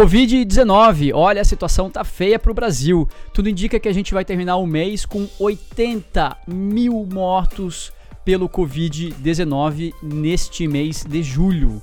Covid-19, 0.00 1.12
olha, 1.14 1.42
a 1.42 1.44
situação 1.44 1.90
tá 1.90 2.02
feia 2.02 2.38
pro 2.38 2.54
Brasil. 2.54 3.06
Tudo 3.34 3.50
indica 3.50 3.78
que 3.78 3.86
a 3.86 3.92
gente 3.92 4.14
vai 4.14 4.24
terminar 4.24 4.56
o 4.56 4.66
mês 4.66 5.04
com 5.04 5.28
80 5.38 6.38
mil 6.48 7.06
mortos 7.12 7.92
pelo 8.24 8.48
Covid-19 8.48 9.92
neste 10.02 10.66
mês 10.66 11.04
de 11.06 11.22
julho. 11.22 11.82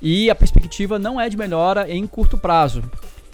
E 0.00 0.30
a 0.30 0.34
perspectiva 0.34 0.98
não 0.98 1.20
é 1.20 1.28
de 1.28 1.36
melhora 1.36 1.90
em 1.90 2.06
curto 2.06 2.38
prazo. 2.38 2.82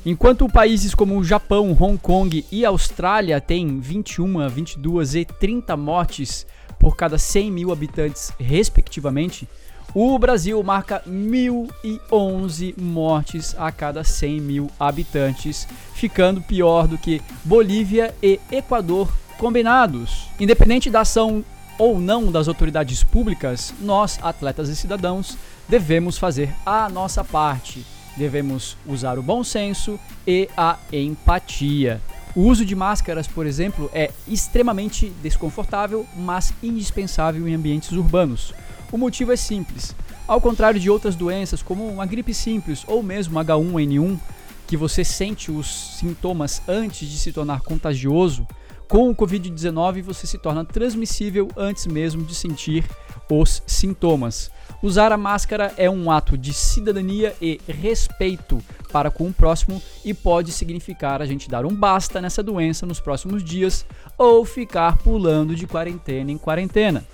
Enquanto 0.04 0.48
países 0.48 0.96
como 0.96 1.16
o 1.16 1.22
Japão, 1.22 1.70
Hong 1.80 1.96
Kong 1.96 2.44
e 2.50 2.64
Austrália 2.64 3.40
têm 3.40 3.78
21, 3.78 4.48
22 4.48 5.14
e 5.14 5.24
30 5.24 5.76
mortes 5.76 6.44
por 6.76 6.96
cada 6.96 7.18
100 7.18 7.52
mil 7.52 7.70
habitantes, 7.70 8.32
respectivamente, 8.36 9.46
o 9.94 10.18
Brasil 10.18 10.62
marca 10.62 11.02
1.011 11.08 12.74
mortes 12.78 13.54
a 13.58 13.72
cada 13.72 14.04
100 14.04 14.40
mil 14.40 14.70
habitantes, 14.78 15.66
ficando 15.94 16.42
pior 16.42 16.86
do 16.86 16.98
que 16.98 17.22
Bolívia 17.44 18.14
e 18.22 18.38
Equador 18.52 19.10
combinados. 19.38 20.28
Independente 20.38 20.90
da 20.90 21.00
ação 21.00 21.42
ou 21.78 21.98
não 21.98 22.30
das 22.30 22.48
autoridades 22.48 23.02
públicas, 23.02 23.72
nós, 23.80 24.18
atletas 24.20 24.68
e 24.68 24.76
cidadãos, 24.76 25.38
devemos 25.68 26.18
fazer 26.18 26.54
a 26.66 26.88
nossa 26.88 27.24
parte. 27.24 27.84
Devemos 28.16 28.76
usar 28.84 29.18
o 29.18 29.22
bom 29.22 29.42
senso 29.42 29.98
e 30.26 30.48
a 30.56 30.76
empatia. 30.92 32.00
O 32.34 32.42
uso 32.42 32.64
de 32.64 32.74
máscaras, 32.74 33.26
por 33.26 33.46
exemplo, 33.46 33.88
é 33.94 34.10
extremamente 34.26 35.10
desconfortável, 35.22 36.04
mas 36.14 36.52
indispensável 36.62 37.48
em 37.48 37.54
ambientes 37.54 37.92
urbanos. 37.92 38.52
O 38.90 38.96
motivo 38.96 39.32
é 39.32 39.36
simples. 39.36 39.94
Ao 40.26 40.40
contrário 40.40 40.80
de 40.80 40.90
outras 40.90 41.14
doenças, 41.14 41.62
como 41.62 41.88
uma 41.88 42.06
gripe 42.06 42.32
simples 42.32 42.84
ou 42.86 43.02
mesmo 43.02 43.38
H1N1, 43.38 44.18
que 44.66 44.76
você 44.76 45.04
sente 45.04 45.50
os 45.50 45.96
sintomas 45.98 46.62
antes 46.68 47.08
de 47.08 47.18
se 47.18 47.32
tornar 47.32 47.60
contagioso, 47.60 48.46
com 48.88 49.10
o 49.10 49.14
Covid-19 49.14 50.02
você 50.02 50.26
se 50.26 50.38
torna 50.38 50.64
transmissível 50.64 51.48
antes 51.56 51.86
mesmo 51.86 52.24
de 52.24 52.34
sentir 52.34 52.84
os 53.30 53.62
sintomas. 53.66 54.50
Usar 54.82 55.12
a 55.12 55.16
máscara 55.16 55.74
é 55.76 55.90
um 55.90 56.10
ato 56.10 56.38
de 56.38 56.54
cidadania 56.54 57.34
e 57.40 57.60
respeito 57.66 58.62
para 58.90 59.10
com 59.10 59.28
o 59.28 59.32
próximo 59.32 59.82
e 60.04 60.14
pode 60.14 60.52
significar 60.52 61.20
a 61.20 61.26
gente 61.26 61.50
dar 61.50 61.66
um 61.66 61.74
basta 61.74 62.20
nessa 62.20 62.42
doença 62.42 62.86
nos 62.86 63.00
próximos 63.00 63.44
dias 63.44 63.84
ou 64.16 64.44
ficar 64.44 64.96
pulando 64.98 65.54
de 65.54 65.66
quarentena 65.66 66.30
em 66.30 66.38
quarentena. 66.38 67.04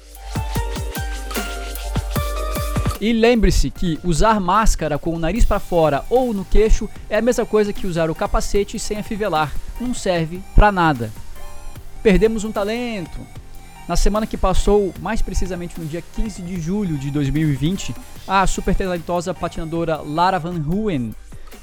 E 3.05 3.13
lembre-se 3.13 3.69
que 3.69 4.01
usar 4.03 4.41
máscara 4.41 4.99
com 4.99 5.15
o 5.15 5.19
nariz 5.19 5.45
para 5.45 5.61
fora 5.61 6.07
ou 6.09 6.33
no 6.33 6.43
queixo 6.43 6.89
é 7.11 7.19
a 7.19 7.21
mesma 7.21 7.45
coisa 7.45 7.71
que 7.71 7.87
usar 7.87 8.09
o 8.09 8.15
capacete 8.15 8.79
sem 8.79 8.97
afivelar. 8.97 9.53
Não 9.79 9.93
serve 9.93 10.43
para 10.55 10.73
nada. 10.73 11.13
Perdemos 12.03 12.45
um 12.45 12.51
talento. 12.51 13.21
Na 13.87 13.95
semana 13.95 14.27
que 14.27 14.39
passou, 14.39 14.95
mais 15.01 15.21
precisamente 15.21 15.79
no 15.79 15.85
dia 15.85 16.03
15 16.17 16.41
de 16.41 16.59
julho 16.59 16.97
de 16.97 17.11
2020, 17.11 17.95
a 18.27 18.47
super 18.47 18.75
talentosa 18.75 19.35
patinadora 19.35 19.99
Lara 19.99 20.39
Van 20.39 20.59
Hooyen, 20.67 21.15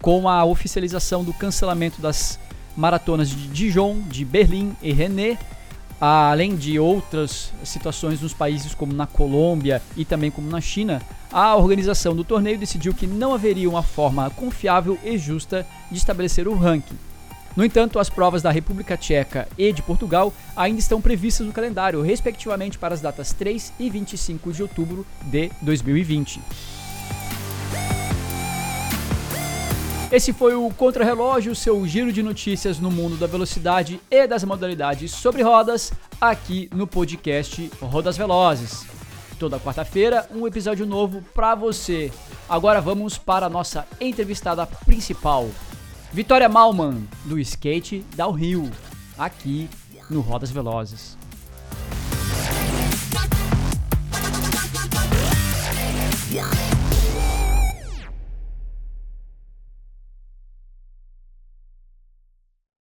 Com 0.00 0.28
a 0.28 0.44
oficialização 0.44 1.24
do 1.24 1.32
cancelamento 1.32 2.00
das 2.00 2.38
maratonas 2.76 3.30
de 3.30 3.48
Dijon, 3.48 4.00
de 4.02 4.24
Berlim 4.24 4.76
e 4.82 4.92
René, 4.92 5.38
além 6.00 6.54
de 6.54 6.78
outras 6.78 7.52
situações 7.64 8.20
nos 8.20 8.34
países 8.34 8.74
como 8.74 8.92
na 8.92 9.06
Colômbia 9.06 9.82
e 9.96 10.04
também 10.04 10.30
como 10.30 10.50
na 10.50 10.60
China, 10.60 11.00
a 11.32 11.56
organização 11.56 12.14
do 12.14 12.24
torneio 12.24 12.58
decidiu 12.58 12.94
que 12.94 13.06
não 13.06 13.34
haveria 13.34 13.68
uma 13.68 13.82
forma 13.82 14.30
confiável 14.30 14.98
e 15.04 15.16
justa 15.18 15.66
de 15.90 15.98
estabelecer 15.98 16.46
o 16.46 16.54
ranking. 16.54 16.96
No 17.56 17.64
entanto, 17.64 17.98
as 17.98 18.10
provas 18.10 18.42
da 18.42 18.50
República 18.50 18.98
Tcheca 18.98 19.48
e 19.56 19.72
de 19.72 19.80
Portugal 19.82 20.32
ainda 20.54 20.78
estão 20.78 21.00
previstas 21.00 21.46
no 21.46 21.54
calendário, 21.54 22.02
respectivamente 22.02 22.78
para 22.78 22.92
as 22.92 23.00
datas 23.00 23.32
3 23.32 23.72
e 23.78 23.88
25 23.88 24.52
de 24.52 24.62
outubro 24.62 25.06
de 25.24 25.50
2020. 25.62 26.38
Esse 30.10 30.32
foi 30.32 30.54
o 30.54 30.70
Contra-Relógio, 30.70 31.52
seu 31.54 31.84
giro 31.84 32.12
de 32.12 32.22
notícias 32.22 32.78
no 32.78 32.92
mundo 32.92 33.16
da 33.16 33.26
velocidade 33.26 34.00
e 34.08 34.24
das 34.24 34.44
modalidades 34.44 35.10
sobre 35.10 35.42
rodas, 35.42 35.92
aqui 36.20 36.70
no 36.72 36.86
podcast 36.86 37.68
Rodas 37.80 38.16
Velozes. 38.16 38.86
Toda 39.36 39.58
quarta-feira, 39.58 40.24
um 40.30 40.46
episódio 40.46 40.86
novo 40.86 41.22
para 41.34 41.56
você. 41.56 42.12
Agora 42.48 42.80
vamos 42.80 43.18
para 43.18 43.46
a 43.46 43.50
nossa 43.50 43.84
entrevistada 44.00 44.64
principal, 44.64 45.48
Vitória 46.12 46.48
Malman, 46.48 47.06
do 47.24 47.36
skate 47.40 48.04
Rio, 48.38 48.70
aqui 49.18 49.68
no 50.08 50.20
Rodas 50.20 50.52
Velozes. 50.52 51.18